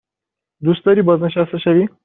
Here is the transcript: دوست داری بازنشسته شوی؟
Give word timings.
دوست 0.63 0.85
داری 0.85 1.01
بازنشسته 1.01 1.57
شوی؟ 1.57 1.87